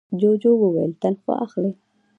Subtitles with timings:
[0.19, 1.71] جوجو وویل تنخوا اخلې؟